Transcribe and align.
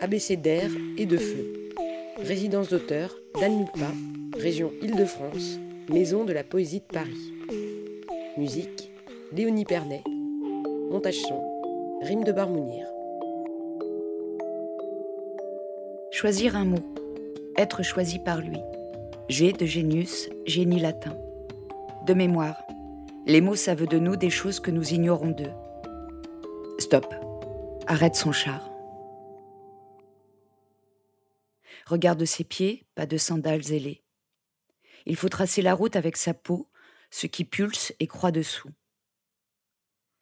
ABC 0.00 0.36
d'air 0.36 0.70
et 0.98 1.06
de 1.06 1.16
feu. 1.16 1.52
Résidence 2.18 2.70
d'auteur 2.70 3.16
Mulpa, 3.36 3.92
région 4.36 4.72
Île-de-France, 4.82 5.58
maison 5.88 6.24
de 6.24 6.32
la 6.32 6.44
poésie 6.44 6.80
de 6.80 6.92
Paris. 6.92 7.32
Musique 8.36 8.90
Léonie 9.32 9.64
Pernet. 9.64 10.02
Montage 10.90 11.16
son 11.16 11.40
Rime 12.02 12.24
de 12.24 12.32
Barmounir. 12.32 12.86
Choisir 16.10 16.56
un 16.56 16.64
mot. 16.64 16.84
Être 17.56 17.82
choisi 17.82 18.18
par 18.18 18.40
lui. 18.40 18.58
G 19.28 19.52
de 19.52 19.66
génius, 19.66 20.28
génie 20.46 20.80
latin. 20.80 21.16
De 22.06 22.14
mémoire. 22.14 22.56
Les 23.26 23.40
mots 23.40 23.54
savent 23.54 23.86
de 23.86 23.98
nous 23.98 24.16
des 24.16 24.30
choses 24.30 24.60
que 24.60 24.70
nous 24.70 24.92
ignorons 24.92 25.30
d'eux. 25.30 25.52
Stop. 26.78 27.06
Arrête 27.92 28.14
son 28.14 28.30
char. 28.30 28.70
Regarde 31.86 32.24
ses 32.24 32.44
pieds, 32.44 32.86
pas 32.94 33.04
de 33.04 33.16
sandales 33.16 33.72
ailées. 33.72 34.04
Il 35.06 35.16
faut 35.16 35.28
tracer 35.28 35.60
la 35.60 35.74
route 35.74 35.96
avec 35.96 36.16
sa 36.16 36.32
peau, 36.32 36.70
ce 37.10 37.26
qui 37.26 37.44
pulse 37.44 37.92
et 37.98 38.06
croît 38.06 38.30
dessous. 38.30 38.70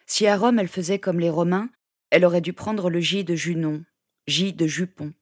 Si 0.07 0.27
à 0.27 0.39
Rome 0.39 0.59
elle 0.59 0.69
faisait 0.69 0.99
comme 0.99 1.21
les 1.21 1.29
Romains, 1.29 1.69
elle 2.09 2.25
aurait 2.25 2.41
dû 2.41 2.55
prendre 2.55 2.89
le 2.89 3.01
J 3.01 3.23
de 3.23 3.35
Junon, 3.35 3.85
J 4.27 4.55
de 4.55 4.67
Jupon. 4.67 5.13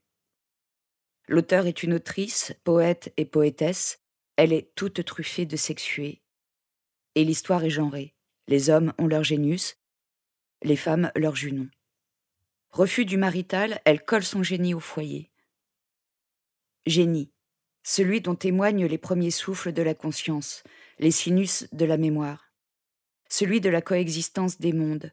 L'auteur 1.27 1.67
est 1.67 1.83
une 1.83 1.95
autrice, 1.95 2.55
poète 2.63 3.13
et 3.17 3.25
poétesse, 3.25 3.99
elle 4.37 4.53
est 4.53 4.73
toute 4.77 5.05
truffée 5.05 5.47
de 5.47 5.57
sexués. 5.57 6.23
Et 7.17 7.25
l'histoire 7.25 7.65
est 7.65 7.71
genrée. 7.71 8.15
Les 8.47 8.71
hommes 8.71 8.93
ont 8.99 9.09
leur 9.09 9.25
génius, 9.25 9.79
les 10.63 10.77
femmes 10.77 11.11
leur 11.17 11.35
Junon. 11.35 11.69
Refus 12.77 13.07
du 13.07 13.17
marital, 13.17 13.81
elle 13.87 14.05
colle 14.05 14.23
son 14.23 14.43
génie 14.43 14.75
au 14.75 14.81
foyer. 14.81 15.31
Génie, 16.85 17.33
celui 17.83 18.21
dont 18.21 18.35
témoignent 18.35 18.85
les 18.85 18.99
premiers 18.99 19.31
souffles 19.31 19.73
de 19.73 19.81
la 19.81 19.95
conscience, 19.95 20.63
les 20.99 21.11
sinus 21.11 21.67
de 21.73 21.87
la 21.87 21.97
mémoire, 21.97 22.53
celui 23.31 23.63
de 23.63 23.71
la 23.71 23.81
coexistence 23.81 24.59
des 24.59 24.75
mondes, 24.75 25.11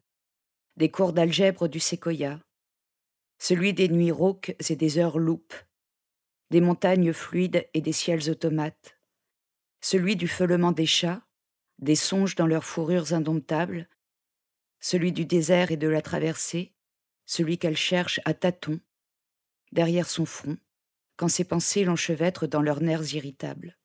des 0.75 0.91
cours 0.91 1.13
d'algèbre 1.13 1.69
du 1.69 1.79
séquoia, 1.79 2.41
celui 3.39 3.73
des 3.73 3.87
nuits 3.87 4.11
rauques 4.11 4.57
et 4.69 4.75
des 4.75 4.97
heures 4.97 5.17
loupes, 5.17 5.55
des 6.49 6.59
montagnes 6.59 7.13
fluides 7.13 7.65
et 7.73 7.79
des 7.79 7.93
ciels 7.93 8.29
automates, 8.29 8.97
celui 9.79 10.17
du 10.17 10.27
feulement 10.27 10.73
des 10.73 10.85
chats, 10.85 11.21
des 11.79 11.95
songes 11.95 12.35
dans 12.35 12.47
leurs 12.47 12.65
fourrures 12.65 13.13
indomptables, 13.13 13.87
celui 14.81 15.13
du 15.13 15.23
désert 15.23 15.71
et 15.71 15.77
de 15.77 15.87
la 15.87 16.01
traversée, 16.01 16.72
celui 17.33 17.57
qu'elle 17.57 17.77
cherche 17.77 18.19
à 18.25 18.35
tâtons, 18.35 18.79
derrière 19.71 20.07
son 20.07 20.25
front, 20.25 20.57
quand 21.15 21.27
ses 21.27 21.43
pensées 21.43 21.83
l'enchevêtrent 21.83 22.45
dans 22.45 22.61
leurs 22.61 22.81
nerfs 22.81 23.15
irritables. 23.15 23.79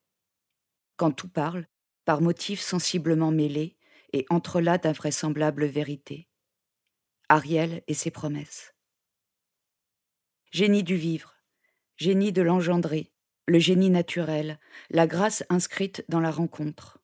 Quand 0.97 1.11
tout 1.11 1.29
parle, 1.29 1.65
par 2.05 2.21
motifs 2.21 2.61
sensiblement 2.61 3.31
mêlés 3.31 3.75
et 4.13 4.27
entrelats 4.29 4.77
d'invraisemblables 4.77 5.65
vérités. 5.65 6.27
Ariel 7.27 7.81
et 7.87 7.95
ses 7.95 8.11
promesses. 8.11 8.75
Génie 10.51 10.83
du 10.83 10.95
vivre, 10.95 11.35
génie 11.97 12.31
de 12.31 12.43
l'engendrer, 12.43 13.11
le 13.47 13.57
génie 13.57 13.89
naturel, 13.89 14.59
la 14.91 15.07
grâce 15.07 15.43
inscrite 15.49 16.05
dans 16.07 16.19
la 16.19 16.31
rencontre. 16.31 16.99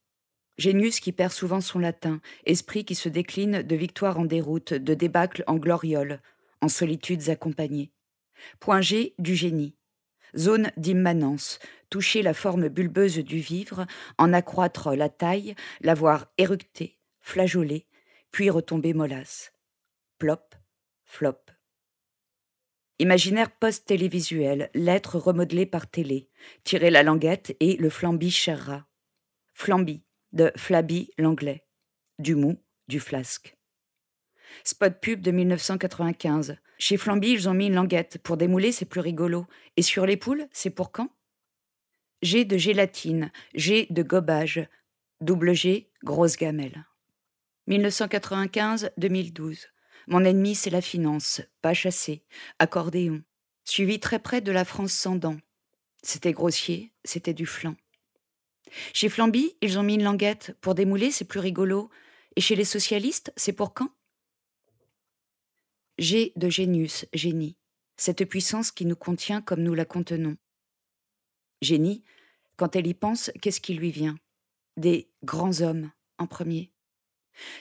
Génius 0.58 1.00
qui 1.00 1.12
perd 1.12 1.32
souvent 1.32 1.60
son 1.60 1.80
latin, 1.80 2.22
esprit 2.46 2.86
qui 2.86 2.96
se 2.96 3.10
décline 3.10 3.62
de 3.64 3.76
victoire 3.76 4.20
en 4.20 4.26
déroute, 4.26 4.74
de 4.74 4.94
débâcle 4.94 5.44
en 5.48 5.56
gloriole, 5.56 6.22
solitudes 6.68 7.30
accompagnées. 7.30 7.92
Point 8.60 8.82
G 8.82 9.16
du 9.18 9.36
génie, 9.36 9.76
zone 10.38 10.72
d'immanence, 10.78 11.60
toucher 11.90 12.22
la 12.22 12.34
forme 12.34 12.68
bulbeuse 12.68 13.18
du 13.20 13.40
vivre, 13.40 13.86
en 14.18 14.34
accroître 14.34 14.96
la 14.96 15.10
taille, 15.10 15.56
la 15.82 15.94
voir 15.94 16.28
éructer, 16.38 17.00
flageoler, 17.22 17.88
puis 18.32 18.50
retomber 18.50 18.94
mollasse. 18.94 19.54
Plop, 20.18 20.56
flop. 21.06 21.40
Imaginaire 23.00 23.52
post-télévisuel, 23.52 24.70
lettre 24.74 25.20
remodelée 25.20 25.66
par 25.66 25.90
télé, 25.90 26.30
tirer 26.64 26.90
la 26.90 27.04
languette 27.04 27.56
et 27.60 27.76
le 27.76 27.90
flambi 27.90 28.32
cherra. 28.32 28.88
Flambi, 29.54 30.04
de 30.32 30.52
Flabby 30.56 31.12
l'anglais. 31.18 31.66
Du 32.20 32.36
mou, 32.36 32.58
du 32.88 33.00
flasque. 33.00 33.55
Spot 34.64 35.00
pub 35.00 35.22
de 35.22 35.32
1995. 35.32 36.58
Chez 36.78 36.98
Flamby, 36.98 37.32
ils 37.32 37.50
ont 37.50 37.54
mis 37.54 37.68
une 37.68 37.76
languette. 37.76 38.18
Pour 38.24 38.38
démouler, 38.38 38.72
c'est 38.72 38.86
plus 38.86 39.02
rigolo. 39.02 39.46
Et 39.78 39.82
sur 39.82 40.06
les 40.06 40.18
poules, 40.18 40.48
c'est 40.52 40.70
pour 40.70 40.92
quand? 40.92 41.10
G 42.22 42.46
de 42.46 42.58
gélatine, 42.58 43.32
G 43.54 43.88
de 43.90 44.04
gobage, 44.04 44.68
double 45.22 45.54
G, 45.54 45.90
grosse 46.04 46.38
gamelle. 46.38 46.86
1995-2012. 47.68 49.68
Mon 50.08 50.24
ennemi, 50.24 50.56
c'est 50.56 50.70
la 50.70 50.82
finance, 50.82 51.42
pas 51.62 51.74
chassé, 51.74 52.24
accordéon, 52.60 53.24
suivi 53.64 54.00
très 54.00 54.20
près 54.20 54.42
de 54.42 54.52
la 54.52 54.66
France 54.66 54.94
sans 54.94 55.16
dents. 55.16 55.38
C'était 56.04 56.34
grossier, 56.34 56.92
c'était 57.04 57.34
du 57.34 57.48
flanc. 57.48 57.76
Chez 58.94 59.10
Flamby, 59.10 59.58
ils 59.62 59.80
ont 59.80 59.84
mis 59.84 59.96
une 59.96 60.04
languette. 60.04 60.56
Pour 60.62 60.76
démouler, 60.76 61.12
c'est 61.12 61.26
plus 61.26 61.40
rigolo. 61.40 61.90
Et 62.36 62.42
chez 62.42 62.56
les 62.56 62.66
socialistes, 62.66 63.34
c'est 63.36 63.54
pour 63.54 63.74
quand? 63.74 63.90
G 65.98 66.34
de 66.36 66.50
génius, 66.50 67.06
génie, 67.14 67.56
cette 67.96 68.26
puissance 68.26 68.72
qui 68.72 68.86
nous 68.86 68.98
contient 68.98 69.42
comme 69.42 69.64
nous 69.64 69.74
la 69.74 69.86
contenons. 69.86 70.36
Génie, 71.62 72.04
quand 72.58 72.76
elle 72.76 72.88
y 72.88 72.94
pense, 72.94 73.32
qu'est-ce 73.42 73.62
qui 73.62 73.74
lui 73.74 73.92
vient? 73.92 74.18
Des 74.76 75.10
grands 75.24 75.62
hommes, 75.62 75.92
en 76.18 76.28
premier. 76.28 76.72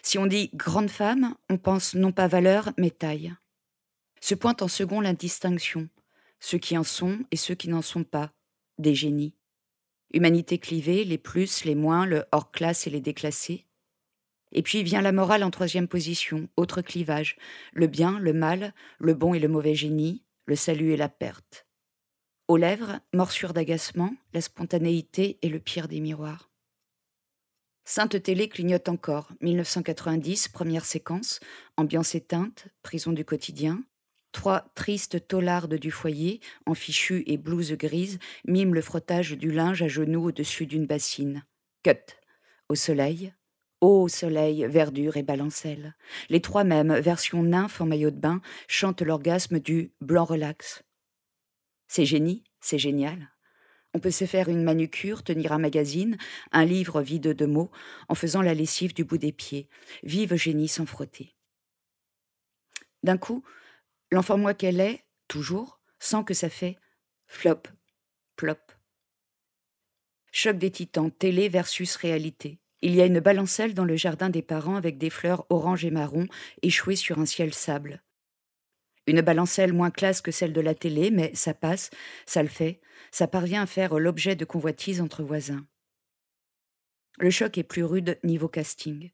Si 0.03 0.19
on 0.19 0.27
dit 0.27 0.51
grande 0.55 0.91
femme, 0.91 1.37
on 1.49 1.59
pense 1.59 1.95
non 1.95 2.11
pas 2.11 2.27
valeur, 2.27 2.73
mais 2.77 2.91
taille. 2.91 3.35
Se 4.21 4.35
pointe 4.35 4.63
en 4.63 4.69
second 4.69 5.01
la 5.01 5.13
distinction, 5.13 5.89
ceux 6.41 6.59
qui 6.59 6.77
en 6.77 6.85
sont 6.85 7.25
et 7.31 7.37
ceux 7.37 7.55
qui 7.55 7.69
n'en 7.69 7.83
sont 7.83 8.05
pas, 8.05 8.33
des 8.79 8.95
génies. 8.95 9.37
Humanité 10.13 10.59
clivée, 10.59 11.05
les 11.05 11.19
plus, 11.19 11.65
les 11.65 11.75
moins, 11.75 12.07
le 12.07 12.25
hors-classe 12.33 12.87
et 12.87 12.91
les 12.91 13.01
déclassés. 13.01 13.67
Et 14.55 14.63
puis 14.63 14.83
vient 14.83 15.03
la 15.03 15.13
morale 15.13 15.43
en 15.43 15.51
troisième 15.51 15.89
position, 15.89 16.49
autre 16.57 16.81
clivage, 16.81 17.37
le 17.73 17.89
bien, 17.89 18.19
le 18.21 18.33
mal, 18.33 18.73
le 18.99 19.15
bon 19.15 19.35
et 19.35 19.41
le 19.41 19.49
mauvais 19.49 19.75
génie, 19.75 20.23
le 20.47 20.57
salut 20.57 20.93
et 20.93 20.97
la 20.97 21.09
perte. 21.09 21.67
Aux 22.47 22.57
lèvres, 22.57 23.01
morsure 23.13 23.53
d'agacement, 23.53 24.15
la 24.33 24.41
spontanéité 24.41 25.39
et 25.43 25.49
le 25.49 25.59
pire 25.59 25.89
des 25.89 26.01
miroirs. 26.01 26.51
Sainte 27.87 28.23
Télé 28.23 28.49
clignote 28.49 28.89
encore, 28.89 29.31
1990, 29.41 30.49
première 30.49 30.85
séquence, 30.85 31.41
ambiance 31.77 32.15
éteinte, 32.15 32.69
prison 32.83 33.13
du 33.13 33.25
quotidien. 33.25 33.83
Trois 34.33 34.73
tristes 34.75 35.27
taulardes 35.29 35.75
du 35.75 35.91
foyer, 35.91 36.41
en 36.67 36.75
fichu 36.75 37.25
et 37.27 37.37
blouse 37.37 37.73
grise, 37.73 38.19
miment 38.47 38.73
le 38.73 38.81
frottage 38.81 39.33
du 39.33 39.51
linge 39.51 39.83
à 39.83 39.89
genoux 39.89 40.29
au-dessus 40.29 40.67
d'une 40.67 40.87
bassine. 40.87 41.45
Cut. 41.83 42.17
Au 42.69 42.75
soleil, 42.75 43.35
Ô 43.81 44.09
soleil, 44.09 44.67
verdure 44.67 45.17
et 45.17 45.23
balancelle. 45.23 45.95
Les 46.29 46.41
trois 46.41 46.65
mêmes, 46.65 46.95
version 47.01 47.43
nymphes 47.43 47.81
en 47.81 47.87
maillot 47.87 48.11
de 48.11 48.19
bain, 48.19 48.41
chantent 48.69 49.03
l'orgasme 49.03 49.59
du 49.59 49.93
blanc 50.01 50.25
relax. 50.25 50.85
C'est 51.89 52.07
génie, 52.07 52.45
c'est 52.61 52.79
génial. 52.79 53.31
On 53.95 54.01
peut 54.01 54.11
se 54.11 54.25
faire 54.25 54.49
une 54.49 54.65
manucure, 54.65 55.23
tenir 55.23 55.53
un 55.53 55.59
magazine, 55.59 56.17
un 56.51 56.65
livre 56.65 57.01
vide 57.01 57.29
de 57.29 57.47
mots, 57.47 57.71
en 58.09 58.15
faisant 58.15 58.43
la 58.43 58.55
lessive 58.55 58.93
du 58.93 59.05
bout 59.05 59.19
des 59.19 59.33
pieds. 59.33 59.69
Vive 60.03 60.35
génie 60.35 60.69
sans 60.69 60.87
frotter. 60.87 61.37
D'un 63.05 63.19
coup, 63.19 63.45
l'enfant 64.11 64.39
moi 64.39 64.55
qu'elle 64.55 64.81
est, 64.81 65.05
toujours, 65.29 65.79
sent 66.01 66.25
que 66.25 66.35
ça 66.35 66.49
fait 66.49 66.77
flop, 67.27 67.63
plop. 68.35 68.73
Choc 70.33 70.59
des 70.59 70.73
titans, 70.73 71.13
télé 71.13 71.49
versus 71.49 71.95
réalité. 71.95 72.59
Il 72.85 72.95
y 72.95 73.01
a 73.01 73.07
une 73.07 73.21
balancelle 73.21 73.73
dans 73.73 73.87
le 73.87 73.97
jardin 73.97 74.29
des 74.29 74.43
parents 74.43 74.77
avec 74.77 74.99
des 74.99 75.09
fleurs 75.09 75.47
orange 75.49 75.87
et 75.87 75.91
marron 75.91 76.27
échouées 76.61 76.97
sur 76.97 77.19
un 77.19 77.25
ciel 77.25 77.55
sable. 77.55 78.03
Une 79.07 79.23
balancelle 79.23 79.73
moins 79.73 79.91
classe 79.91 80.21
que 80.21 80.31
celle 80.31 80.53
de 80.53 80.61
la 80.61 80.75
télé, 80.75 81.11
mais 81.11 81.35
ça 81.35 81.55
passe, 81.55 81.89
ça 82.27 82.43
le 82.43 82.51
fait, 82.51 82.83
ça 83.11 83.27
parvient 83.27 83.63
à 83.63 83.67
faire 83.67 83.99
l'objet 83.99 84.37
de 84.37 84.45
convoitises 84.45 85.01
entre 85.01 85.23
voisins. 85.23 85.67
Le 87.17 87.31
choc 87.31 87.57
est 87.57 87.63
plus 87.63 87.85
rude 87.85 88.19
niveau 88.23 88.49
casting. 88.49 89.13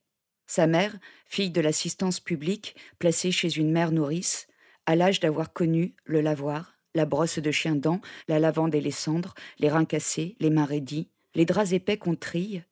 Sa 0.48 0.66
mère, 0.66 0.98
fille 1.24 1.52
de 1.52 1.60
l'assistance 1.60 2.18
publique, 2.18 2.74
placée 2.98 3.30
chez 3.30 3.56
une 3.56 3.70
mère 3.70 3.92
nourrice, 3.92 4.48
à 4.86 4.96
l'âge 4.96 5.20
d'avoir 5.20 5.52
connu 5.52 5.94
le 6.06 6.22
lavoir, 6.22 6.76
la 6.96 7.06
brosse 7.06 7.38
de 7.38 7.52
chien 7.52 7.76
dents, 7.76 8.00
la 8.26 8.40
lavande 8.40 8.74
et 8.74 8.80
les 8.80 8.90
cendres, 8.90 9.34
les 9.60 9.68
reins 9.68 9.84
cassés, 9.84 10.34
les 10.40 10.50
mains 10.50 10.64
raidies, 10.64 11.08
les 11.36 11.44
draps 11.44 11.72
épais 11.72 11.98
qu'on 11.98 12.16
trille, 12.16 12.64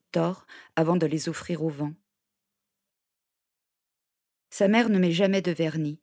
avant 0.76 0.96
de 0.96 1.06
les 1.06 1.28
offrir 1.28 1.62
au 1.62 1.68
vent. 1.68 1.92
Sa 4.50 4.68
mère 4.68 4.88
ne 4.88 4.98
met 4.98 5.12
jamais 5.12 5.42
de 5.42 5.52
vernis. 5.52 6.00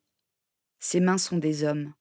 Ses 0.78 1.00
mains 1.00 1.18
sont 1.18 1.38
des 1.38 1.64
hommes. 1.64 1.94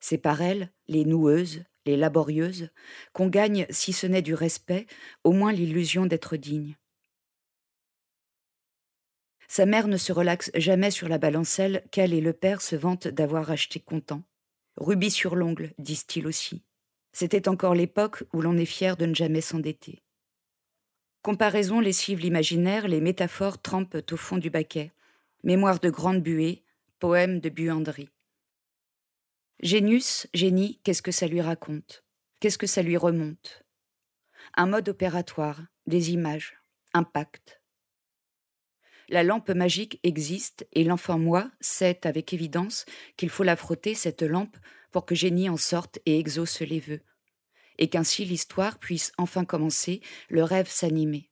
C'est 0.00 0.18
par 0.18 0.42
elles, 0.42 0.70
les 0.88 1.04
noueuses, 1.04 1.64
les 1.86 1.96
laborieuses, 1.96 2.70
qu'on 3.12 3.28
gagne, 3.28 3.66
si 3.70 3.92
ce 3.92 4.06
n'est 4.06 4.22
du 4.22 4.34
respect, 4.34 4.86
au 5.24 5.32
moins 5.32 5.52
l'illusion 5.52 6.06
d'être 6.06 6.36
digne. 6.36 6.76
Sa 9.48 9.66
mère 9.66 9.86
ne 9.86 9.96
se 9.96 10.12
relaxe 10.12 10.50
jamais 10.54 10.90
sur 10.90 11.08
la 11.08 11.18
balancelle 11.18 11.84
qu'elle 11.90 12.14
et 12.14 12.20
le 12.20 12.32
père 12.32 12.62
se 12.62 12.74
vantent 12.74 13.08
d'avoir 13.08 13.50
acheté 13.50 13.80
content. 13.80 14.22
Rubis 14.76 15.10
sur 15.10 15.36
l'ongle, 15.36 15.74
disent-ils 15.78 16.26
aussi. 16.26 16.62
C'était 17.12 17.48
encore 17.48 17.74
l'époque 17.74 18.24
où 18.32 18.40
l'on 18.40 18.56
est 18.56 18.64
fier 18.64 18.96
de 18.96 19.04
ne 19.04 19.14
jamais 19.14 19.42
s'endetter. 19.42 20.02
Comparaison 21.22 21.78
lessive 21.78 22.18
l'imaginaire, 22.18 22.88
les 22.88 23.00
métaphores 23.00 23.62
trempent 23.62 24.10
au 24.10 24.16
fond 24.16 24.38
du 24.38 24.50
baquet. 24.50 24.90
Mémoire 25.44 25.78
de 25.78 25.88
grande 25.88 26.20
buée, 26.20 26.64
poème 26.98 27.38
de 27.38 27.48
buanderie. 27.48 28.08
Génius, 29.60 30.26
génie, 30.34 30.80
qu'est-ce 30.82 31.02
que 31.02 31.12
ça 31.12 31.28
lui 31.28 31.40
raconte? 31.40 32.02
Qu'est-ce 32.40 32.58
que 32.58 32.66
ça 32.66 32.82
lui 32.82 32.96
remonte? 32.96 33.62
Un 34.56 34.66
mode 34.66 34.88
opératoire, 34.88 35.62
des 35.86 36.10
images, 36.10 36.58
un 36.92 37.04
pacte. 37.04 37.60
La 39.08 39.22
lampe 39.22 39.50
magique 39.50 40.00
existe 40.02 40.66
et 40.72 40.82
l'enfant 40.82 41.20
moi 41.20 41.52
sait 41.60 42.04
avec 42.04 42.32
évidence 42.32 42.84
qu'il 43.16 43.30
faut 43.30 43.44
la 43.44 43.54
frotter, 43.54 43.94
cette 43.94 44.22
lampe, 44.22 44.56
pour 44.90 45.06
que 45.06 45.14
Génie 45.14 45.48
en 45.48 45.56
sorte 45.56 46.00
et 46.04 46.18
exauce 46.18 46.60
les 46.62 46.80
vœux, 46.80 47.00
et 47.82 47.88
qu'ainsi 47.88 48.24
l'histoire 48.24 48.78
puisse 48.78 49.10
enfin 49.18 49.44
commencer, 49.44 50.02
le 50.28 50.44
rêve 50.44 50.68
s'animer. 50.68 51.28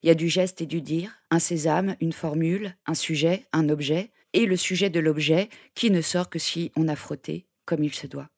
Il 0.00 0.06
y 0.06 0.10
a 0.10 0.14
du 0.14 0.28
geste 0.28 0.60
et 0.60 0.66
du 0.66 0.80
dire, 0.80 1.18
un 1.32 1.40
sésame, 1.40 1.96
une 2.00 2.12
formule, 2.12 2.76
un 2.86 2.94
sujet, 2.94 3.48
un 3.52 3.68
objet, 3.68 4.12
et 4.32 4.46
le 4.46 4.56
sujet 4.56 4.90
de 4.90 5.00
l'objet 5.00 5.48
qui 5.74 5.90
ne 5.90 6.00
sort 6.00 6.30
que 6.30 6.38
si 6.38 6.70
on 6.76 6.86
a 6.86 6.94
frotté 6.94 7.48
comme 7.64 7.82
il 7.82 7.92
se 7.92 8.06
doit. 8.06 8.30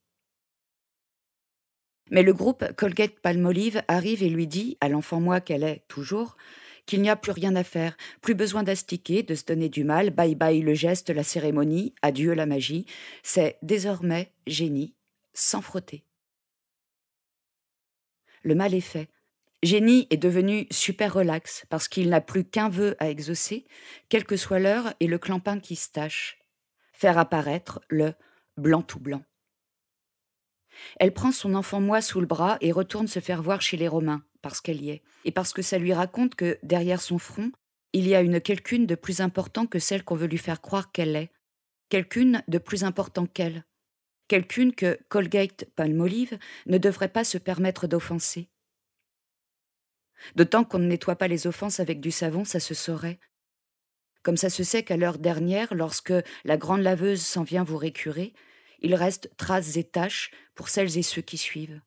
Mais 2.10 2.22
le 2.22 2.32
groupe 2.32 2.64
Colgate 2.76 3.20
Palmolive 3.20 3.82
arrive 3.86 4.22
et 4.22 4.30
lui 4.30 4.46
dit, 4.46 4.78
à 4.80 4.88
l'enfant 4.88 5.20
moi 5.20 5.42
qu'elle 5.42 5.64
est 5.64 5.84
toujours, 5.86 6.38
qu'il 6.86 7.02
n'y 7.02 7.10
a 7.10 7.16
plus 7.16 7.32
rien 7.32 7.54
à 7.56 7.64
faire, 7.64 7.94
plus 8.22 8.34
besoin 8.34 8.62
d'astiquer, 8.62 9.22
de 9.22 9.34
se 9.34 9.44
donner 9.44 9.68
du 9.68 9.84
mal, 9.84 10.08
bye 10.08 10.34
bye 10.34 10.62
le 10.62 10.72
geste, 10.72 11.10
la 11.10 11.24
cérémonie, 11.24 11.94
adieu 12.00 12.32
la 12.32 12.46
magie, 12.46 12.86
c'est 13.22 13.58
désormais 13.60 14.32
génie, 14.46 14.95
sans 15.36 15.60
frotter. 15.60 16.04
Le 18.42 18.54
mal 18.54 18.74
est 18.74 18.80
fait, 18.80 19.10
Génie 19.62 20.06
est 20.10 20.16
devenu 20.16 20.66
super 20.70 21.14
relax 21.14 21.66
parce 21.68 21.88
qu'il 21.88 22.08
n'a 22.08 22.20
plus 22.20 22.44
qu'un 22.44 22.68
vœu 22.68 22.96
à 22.98 23.10
exaucer, 23.10 23.66
quelle 24.08 24.24
que 24.24 24.36
soit 24.36 24.58
l'heure 24.58 24.94
et 25.00 25.06
le 25.06 25.18
clampin 25.18 25.58
qui 25.58 25.76
se 25.76 25.90
tâche. 25.90 26.38
Faire 26.92 27.18
apparaître 27.18 27.80
le 27.88 28.14
blanc 28.56 28.82
tout 28.82 29.00
blanc. 29.00 29.22
Elle 30.98 31.12
prend 31.12 31.32
son 31.32 31.54
enfant 31.54 31.80
moi 31.80 32.00
sous 32.00 32.20
le 32.20 32.26
bras 32.26 32.58
et 32.60 32.72
retourne 32.72 33.08
se 33.08 33.20
faire 33.20 33.42
voir 33.42 33.62
chez 33.62 33.76
les 33.76 33.88
Romains, 33.88 34.22
parce 34.42 34.60
qu'elle 34.60 34.82
y 34.82 34.90
est, 34.90 35.02
et 35.24 35.32
parce 35.32 35.52
que 35.52 35.62
ça 35.62 35.78
lui 35.78 35.92
raconte 35.92 36.34
que, 36.34 36.58
derrière 36.62 37.00
son 37.00 37.18
front, 37.18 37.50
il 37.92 38.06
y 38.06 38.14
a 38.14 38.20
une 38.20 38.40
quelqu'une 38.40 38.86
de 38.86 38.94
plus 38.94 39.20
important 39.20 39.66
que 39.66 39.78
celle 39.78 40.04
qu'on 40.04 40.16
veut 40.16 40.26
lui 40.26 40.38
faire 40.38 40.60
croire 40.60 40.92
qu'elle 40.92 41.16
est, 41.16 41.30
quelqu'une 41.88 42.42
de 42.46 42.58
plus 42.58 42.84
important 42.84 43.26
qu'elle, 43.26 43.64
quelqu'une 44.28 44.74
que 44.74 44.98
Colgate 45.08 45.64
Palmolive 45.76 46.38
ne 46.66 46.78
devrait 46.78 47.08
pas 47.08 47.24
se 47.24 47.38
permettre 47.38 47.86
d'offenser. 47.86 48.48
D'autant 50.34 50.64
qu'on 50.64 50.78
ne 50.78 50.86
nettoie 50.86 51.16
pas 51.16 51.28
les 51.28 51.46
offenses 51.46 51.80
avec 51.80 52.00
du 52.00 52.10
savon, 52.10 52.44
ça 52.44 52.60
se 52.60 52.74
saurait. 52.74 53.18
Comme 54.22 54.36
ça 54.36 54.50
se 54.50 54.64
sait 54.64 54.82
qu'à 54.82 54.96
l'heure 54.96 55.18
dernière, 55.18 55.74
lorsque 55.74 56.14
la 56.44 56.56
grande 56.56 56.82
laveuse 56.82 57.20
s'en 57.20 57.44
vient 57.44 57.62
vous 57.62 57.76
récurer, 57.76 58.32
il 58.80 58.94
reste 58.94 59.30
traces 59.36 59.76
et 59.76 59.84
taches 59.84 60.30
pour 60.54 60.68
celles 60.68 60.98
et 60.98 61.02
ceux 61.02 61.22
qui 61.22 61.38
suivent. 61.38 61.80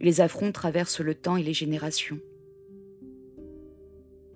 Les 0.00 0.20
affronts 0.20 0.52
traversent 0.52 1.00
le 1.00 1.14
temps 1.14 1.36
et 1.36 1.42
les 1.42 1.54
générations. 1.54 2.20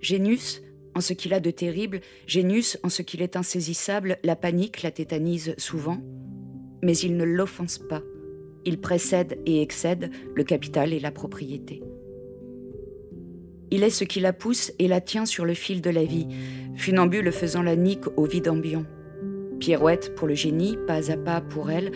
Génus, 0.00 0.62
en 0.94 1.00
ce 1.00 1.12
qu'il 1.12 1.34
a 1.34 1.40
de 1.40 1.50
terrible, 1.50 2.00
Génus, 2.26 2.78
en 2.82 2.88
ce 2.88 3.02
qu'il 3.02 3.22
est 3.22 3.36
insaisissable, 3.36 4.18
la 4.22 4.36
panique 4.36 4.82
la 4.82 4.90
tétanise 4.90 5.54
souvent, 5.58 6.00
mais 6.84 6.96
il 6.96 7.16
ne 7.16 7.24
l'offense 7.24 7.78
pas. 7.78 8.02
Il 8.64 8.80
précède 8.80 9.38
et 9.46 9.60
excède 9.60 10.10
le 10.34 10.44
capital 10.44 10.92
et 10.92 11.00
la 11.00 11.10
propriété. 11.10 11.82
Il 13.70 13.82
est 13.82 13.90
ce 13.90 14.04
qui 14.04 14.20
la 14.20 14.32
pousse 14.32 14.72
et 14.78 14.86
la 14.86 15.00
tient 15.00 15.26
sur 15.26 15.44
le 15.44 15.54
fil 15.54 15.80
de 15.80 15.90
la 15.90 16.04
vie, 16.04 16.28
funambule 16.76 17.32
faisant 17.32 17.62
la 17.62 17.74
nique 17.74 18.04
au 18.16 18.24
vide 18.24 18.48
ambiant. 18.48 18.84
Pirouette 19.58 20.14
pour 20.14 20.28
le 20.28 20.34
génie, 20.34 20.76
pas 20.86 21.10
à 21.10 21.16
pas 21.16 21.40
pour 21.40 21.70
elle, 21.70 21.90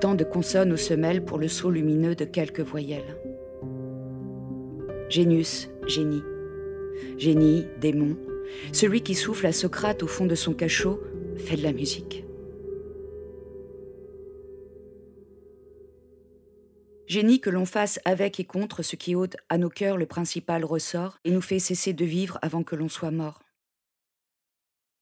tant 0.00 0.14
de 0.14 0.24
consonnes 0.24 0.72
aux 0.72 0.76
semelles 0.76 1.24
pour 1.24 1.38
le 1.38 1.48
saut 1.48 1.70
lumineux 1.70 2.14
de 2.14 2.24
quelques 2.24 2.60
voyelles. 2.60 3.16
Génius, 5.08 5.70
génie. 5.86 6.22
Génie, 7.18 7.66
démon. 7.80 8.16
Celui 8.72 9.02
qui 9.02 9.14
souffle 9.14 9.46
à 9.46 9.52
Socrate 9.52 10.02
au 10.02 10.06
fond 10.06 10.26
de 10.26 10.34
son 10.34 10.54
cachot 10.54 11.00
fait 11.36 11.56
de 11.56 11.62
la 11.62 11.72
musique. 11.72 12.24
Génie 17.12 17.42
que 17.42 17.50
l'on 17.50 17.66
fasse 17.66 18.00
avec 18.06 18.40
et 18.40 18.46
contre 18.46 18.82
ce 18.82 18.96
qui 18.96 19.14
ôte 19.14 19.36
à 19.50 19.58
nos 19.58 19.68
cœurs 19.68 19.98
le 19.98 20.06
principal 20.06 20.64
ressort 20.64 21.18
et 21.24 21.30
nous 21.30 21.42
fait 21.42 21.58
cesser 21.58 21.92
de 21.92 22.06
vivre 22.06 22.38
avant 22.40 22.64
que 22.64 22.74
l'on 22.74 22.88
soit 22.88 23.10
mort. 23.10 23.42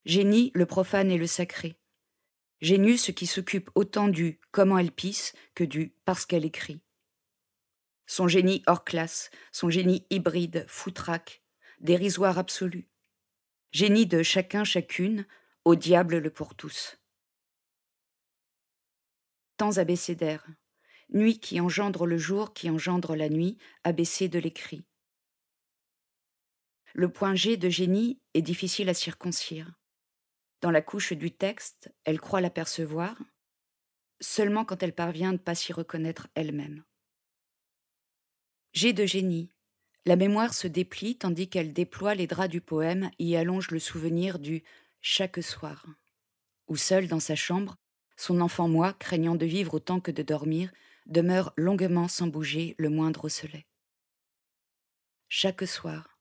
Génie 0.05 0.51
le 0.57 0.67
profane 0.67 1.13
et 1.13 1.19
le 1.19 1.29
sacré. 1.29 1.79
ce 2.61 3.13
qui 3.13 3.29
s'occupe 3.29 3.71
autant 3.77 4.09
du 4.09 4.41
comment 4.51 4.77
elle 4.77 4.91
pisse 4.91 5.35
que 5.55 5.63
du 5.63 5.95
parce 6.05 6.27
qu'elle 6.27 6.45
écrit. 6.45 6.81
Son 8.07 8.27
génie 8.27 8.65
hors 8.67 8.83
classe, 8.83 9.31
son 9.53 9.71
génie 9.71 10.05
hybride, 10.11 10.65
foutraque, 10.67 11.45
dérisoire 11.79 12.39
absolu. 12.39 12.89
Génie 13.71 14.07
de 14.07 14.25
chacun 14.25 14.65
chacune, 14.65 15.29
au 15.65 15.77
diable 15.77 16.19
le 16.19 16.31
pour 16.31 16.57
tous. 16.57 16.99
Temps 19.59 19.79
abécédaire, 19.79 20.45
nuit 21.13 21.39
qui 21.39 21.61
engendre 21.61 22.07
le 22.07 22.19
jour, 22.19 22.53
qui 22.53 22.71
engendre 22.71 23.17
la 23.17 23.29
nuit, 23.29 23.59
abaissée 23.85 24.29
de 24.29 24.39
l'écrit. 24.39 24.85
Le 26.95 27.11
point 27.11 27.35
G 27.35 27.57
de 27.57 27.69
génie 27.69 28.21
est 28.35 28.43
difficile 28.43 28.89
à 28.89 28.95
circoncire. 28.95 29.73
Dans 30.61 30.71
la 30.71 30.83
couche 30.83 31.13
du 31.13 31.31
texte, 31.31 31.93
elle 32.05 32.21
croit 32.21 32.41
l'apercevoir, 32.41 33.17
seulement 34.21 34.65
quand 34.65 34.83
elle 34.83 34.95
parvient 34.95 35.33
ne 35.33 35.39
pas 35.39 35.55
s'y 35.55 35.73
reconnaître 35.73 36.29
elle-même. 36.35 36.85
G 38.73 38.93
de 38.93 39.07
génie. 39.07 39.51
La 40.07 40.17
mémoire 40.17 40.55
se 40.55 40.67
déplie 40.67 41.17
tandis 41.17 41.49
qu'elle 41.49 41.73
déploie 41.73 42.15
les 42.15 42.27
draps 42.27 42.51
du 42.51 42.61
poème 42.61 43.11
et 43.19 43.37
allonge 43.37 43.71
le 43.71 43.79
souvenir 43.79 44.39
du 44.39 44.63
chaque 45.01 45.43
soir, 45.43 45.87
où 46.69 46.77
seul 46.77 47.09
dans 47.09 47.21
sa 47.21 47.35
chambre, 47.35 47.77
son 48.17 48.41
enfant 48.41 48.69
moi, 48.69 48.93
craignant 48.93 49.35
de 49.35 49.47
vivre 49.47 49.75
autant 49.75 50.01
que 50.01 50.11
de 50.11 50.23
dormir, 50.23 50.71
demeure 51.11 51.53
longuement 51.57 52.09
sans 52.09 52.29
bouger 52.29 52.75
le 52.79 52.89
moindre 52.89 53.25
osselet. 53.25 53.67
Chaque 55.29 55.67
soir, 55.67 56.19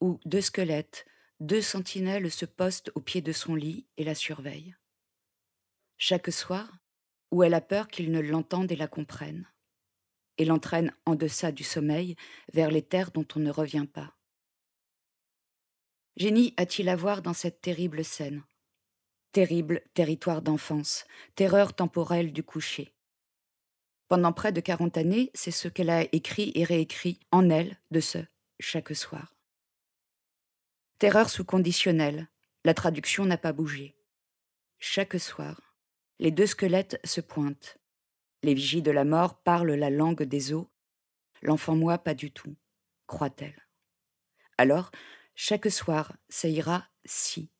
où 0.00 0.20
deux 0.24 0.40
squelettes, 0.40 1.06
deux 1.40 1.60
sentinelles 1.60 2.30
se 2.30 2.46
postent 2.46 2.90
au 2.94 3.00
pied 3.00 3.20
de 3.20 3.32
son 3.32 3.54
lit 3.54 3.86
et 3.96 4.04
la 4.04 4.14
surveillent. 4.14 4.76
Chaque 5.98 6.30
soir, 6.30 6.70
où 7.30 7.42
elle 7.42 7.54
a 7.54 7.60
peur 7.60 7.88
qu'ils 7.88 8.10
ne 8.10 8.20
l'entendent 8.20 8.72
et 8.72 8.76
la 8.76 8.88
comprennent, 8.88 9.50
et 10.38 10.44
l'entraînent 10.44 10.94
en 11.06 11.14
deçà 11.14 11.52
du 11.52 11.64
sommeil 11.64 12.16
vers 12.52 12.70
les 12.70 12.82
terres 12.82 13.10
dont 13.10 13.26
on 13.34 13.40
ne 13.40 13.50
revient 13.50 13.86
pas. 13.90 14.14
Génie 16.16 16.54
a-t-il 16.56 16.88
à 16.88 16.96
voir 16.96 17.20
dans 17.20 17.34
cette 17.34 17.60
terrible 17.60 18.04
scène? 18.04 18.42
Terrible 19.32 19.82
territoire 19.92 20.40
d'enfance, 20.40 21.04
terreur 21.34 21.74
temporelle 21.74 22.32
du 22.32 22.42
coucher. 22.42 22.95
Pendant 24.08 24.32
près 24.32 24.52
de 24.52 24.60
quarante 24.60 24.96
années, 24.96 25.30
c'est 25.34 25.50
ce 25.50 25.68
qu'elle 25.68 25.90
a 25.90 26.02
écrit 26.14 26.52
et 26.54 26.64
réécrit 26.64 27.18
en 27.32 27.50
elle 27.50 27.76
de 27.90 28.00
ce 28.00 28.18
chaque 28.60 28.94
soir. 28.94 29.34
Terreur 30.98 31.28
sous 31.28 31.44
conditionnel, 31.44 32.28
la 32.64 32.72
traduction 32.72 33.26
n'a 33.26 33.36
pas 33.36 33.52
bougé. 33.52 33.96
Chaque 34.78 35.18
soir, 35.18 35.74
les 36.18 36.30
deux 36.30 36.46
squelettes 36.46 37.00
se 37.04 37.20
pointent. 37.20 37.78
Les 38.42 38.54
vigies 38.54 38.82
de 38.82 38.90
la 38.90 39.04
mort 39.04 39.42
parlent 39.42 39.74
la 39.74 39.90
langue 39.90 40.22
des 40.22 40.52
eaux. 40.52 40.70
L'enfant 41.42 41.74
moi 41.74 41.98
pas 41.98 42.14
du 42.14 42.30
tout, 42.30 42.56
croit-elle. 43.06 43.66
Alors, 44.56 44.90
chaque 45.34 45.70
soir, 45.70 46.16
ça 46.28 46.48
ira 46.48 46.86
si. 47.04 47.50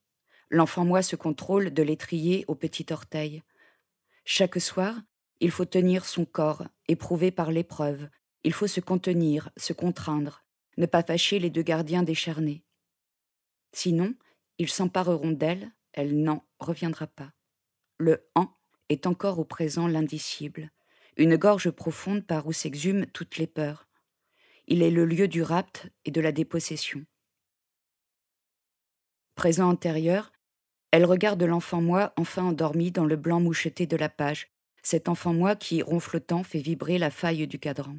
L'enfant 0.49 0.85
moi 0.85 1.03
se 1.03 1.17
contrôle 1.17 1.75
de 1.75 1.83
l'étrier 1.83 2.45
au 2.49 2.55
petit 2.55 2.87
orteil. 2.91 3.43
Chaque 4.25 4.61
soir, 4.61 4.95
il 5.41 5.51
faut 5.51 5.65
tenir 5.65 6.05
son 6.05 6.25
corps, 6.25 6.65
éprouvé 6.89 7.31
par 7.31 7.51
l'épreuve. 7.51 8.09
Il 8.45 8.53
faut 8.53 8.67
se 8.67 8.81
contenir, 8.81 9.51
se 9.57 9.73
contraindre, 9.73 10.45
ne 10.77 10.87
pas 10.87 11.03
fâcher 11.03 11.39
les 11.39 11.51
deux 11.51 11.63
gardiens 11.63 12.03
décharnés. 12.03 12.65
Sinon, 13.73 14.15
ils 14.59 14.71
s'empareront 14.71 15.33
d'elle, 15.33 15.71
elle 15.93 16.23
n'en 16.23 16.45
reviendra 16.59 17.07
pas. 17.07 17.33
Le 17.99 18.29
en 18.35 18.49
est 18.89 19.07
encore 19.07 19.39
au 19.39 19.45
présent 19.45 19.89
l'indicible, 19.89 20.71
une 21.17 21.37
gorge 21.37 21.71
profonde 21.71 22.27
par 22.27 22.47
où 22.47 22.53
s'exhument 22.53 23.07
toutes 23.13 23.37
les 23.37 23.47
peurs. 23.47 23.89
Il 24.67 24.83
est 24.83 24.91
le 24.91 25.05
lieu 25.05 25.29
du 25.29 25.43
rapt 25.43 25.91
et 26.05 26.11
de 26.11 26.21
la 26.21 26.33
dépossession. 26.33 27.05
Présent 29.35 29.69
antérieur, 29.69 30.33
elle 30.91 31.05
regarde 31.05 31.43
l'enfant 31.43 31.83
moi 31.83 32.13
enfin 32.17 32.45
endormi 32.45 32.91
dans 32.91 33.05
le 33.05 33.17
blanc 33.17 33.41
moucheté 33.41 33.87
de 33.87 33.97
la 33.97 34.09
page, 34.09 34.49
cet 34.87 35.09
enfant 35.09 35.35
moi 35.35 35.57
qui, 35.57 35.83
ronflotant, 35.83 36.45
fait 36.45 36.61
vibrer 36.61 36.97
la 36.97 37.11
faille 37.11 37.49
du 37.49 37.59
cadran. 37.59 37.97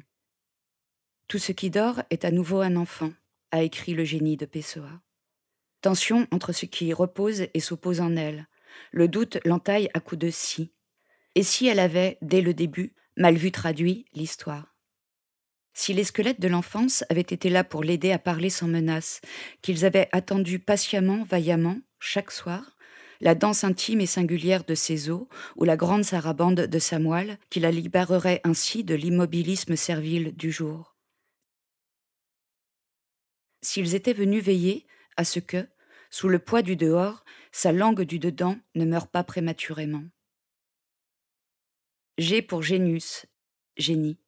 Tout 1.26 1.36
ce 1.36 1.52
qui 1.52 1.68
dort 1.68 2.00
est 2.08 2.24
à 2.24 2.30
nouveau 2.30 2.62
un 2.62 2.76
enfant, 2.76 3.12
a 3.50 3.62
écrit 3.62 3.92
le 3.92 4.04
génie 4.04 4.38
de 4.38 4.46
Pessoa. 4.46 5.02
Tension 5.82 6.26
entre 6.30 6.52
ce 6.52 6.64
qui 6.64 6.94
repose 6.94 7.48
et 7.52 7.60
s'oppose 7.60 8.00
en 8.00 8.16
elle. 8.16 8.48
Le 8.90 9.06
doute 9.06 9.36
l'entaille 9.44 9.90
à 9.92 10.00
coups 10.00 10.18
de 10.18 10.30
si. 10.30 10.72
Et 11.34 11.42
si 11.42 11.66
elle 11.66 11.78
avait, 11.78 12.16
dès 12.22 12.40
le 12.40 12.54
début, 12.54 12.94
mal 13.18 13.34
vu 13.34 13.52
traduit 13.52 14.06
l'histoire? 14.14 14.74
Si 15.74 15.92
les 15.92 16.04
squelettes 16.04 16.40
de 16.40 16.48
l'enfance 16.48 17.04
avaient 17.10 17.20
été 17.20 17.50
là 17.50 17.64
pour 17.64 17.84
l'aider 17.84 18.12
à 18.12 18.18
parler 18.18 18.48
sans 18.48 18.66
menace, 18.66 19.20
qu'ils 19.60 19.84
avaient 19.84 20.08
attendu 20.12 20.58
patiemment, 20.58 21.22
vaillamment, 21.24 21.80
chaque 21.98 22.30
soir, 22.30 22.77
la 23.20 23.34
danse 23.34 23.64
intime 23.64 24.00
et 24.00 24.06
singulière 24.06 24.64
de 24.64 24.74
ses 24.74 25.10
os, 25.10 25.26
ou 25.56 25.64
la 25.64 25.76
grande 25.76 26.04
sarabande 26.04 26.60
de 26.60 26.78
sa 26.78 26.98
moelle, 26.98 27.38
qui 27.50 27.60
la 27.60 27.70
libérerait 27.70 28.40
ainsi 28.44 28.84
de 28.84 28.94
l'immobilisme 28.94 29.76
servile 29.76 30.36
du 30.36 30.52
jour. 30.52 30.96
S'ils 33.62 33.94
étaient 33.94 34.12
venus 34.12 34.42
veiller 34.42 34.86
à 35.16 35.24
ce 35.24 35.40
que, 35.40 35.68
sous 36.10 36.28
le 36.28 36.38
poids 36.38 36.62
du 36.62 36.76
dehors, 36.76 37.24
sa 37.52 37.72
langue 37.72 38.02
du 38.02 38.18
dedans 38.18 38.56
ne 38.74 38.84
meure 38.84 39.08
pas 39.08 39.24
prématurément. 39.24 40.04
G 42.18 42.42
pour 42.42 42.62
Génus, 42.62 43.26
génie. 43.76 44.18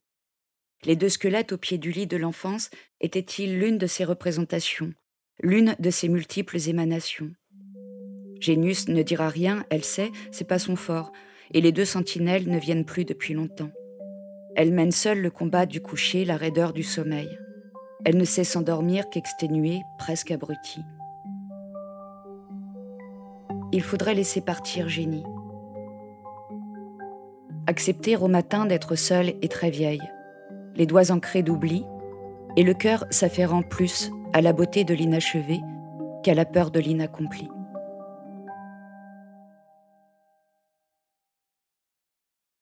Les 0.85 0.97
deux 0.97 1.09
squelettes 1.09 1.53
au 1.53 1.59
pied 1.59 1.79
du 1.79 1.93
lit 1.93 2.07
de 2.07 2.17
l'enfance 2.17 2.71
étaient-ils 3.01 3.59
l'une 3.59 3.79
de 3.79 3.87
ses 3.87 4.05
représentations, 4.05 4.95
l'une 5.41 5.77
de 5.79 5.91
ses 5.91 6.09
multiples 6.09 6.69
émanations? 6.69 7.35
Génus 8.41 8.89
ne 8.89 9.03
dira 9.03 9.29
rien, 9.29 9.65
elle 9.71 9.85
sait, 9.85 10.11
c'est 10.31 10.49
pas 10.49 10.59
son 10.59 10.75
fort, 10.75 11.13
et 11.53 11.61
les 11.61 11.73
deux 11.73 11.85
sentinelles 11.85 12.49
ne 12.49 12.59
viennent 12.59 12.87
plus 12.87 13.05
depuis 13.05 13.35
longtemps. 13.35 13.71
Elle 14.57 14.73
mène 14.73 14.93
seule 14.93 15.21
le 15.21 15.31
combat 15.31 15.67
du 15.67 15.81
coucher, 15.81 16.25
la 16.25 16.37
raideur 16.37 16.73
du 16.73 16.83
sommeil. 16.83 17.29
Elle 18.05 18.17
ne 18.17 18.25
sait 18.25 18.45
s'endormir 18.45 19.09
qu'exténuée, 19.11 19.81
presque 19.99 20.31
abrutie. 20.31 20.85
Il 23.73 23.83
faudrait 23.83 24.15
laisser 24.15 24.41
partir 24.41 24.89
Génie. 24.89 25.25
Accepter 27.67 28.17
au 28.17 28.27
matin 28.27 28.67
d'être 28.67 28.97
seule 28.97 29.35
et 29.43 29.49
très 29.49 29.71
vieille, 29.71 30.03
les 30.75 30.87
doigts 30.87 31.13
ancrés 31.13 31.43
d'oubli, 31.43 31.85
et 32.57 32.65
le 32.65 32.75
cœur 32.75 33.05
s'affairant 33.11 33.63
plus 33.63 34.11
à 34.33 34.41
la 34.41 34.53
beauté 34.53 34.83
de 34.83 34.95
l'inachevé 34.95 35.61
qu'à 36.25 36.35
la 36.35 36.45
peur 36.45 36.71
de 36.71 36.81
l'inaccompli. 36.81 37.49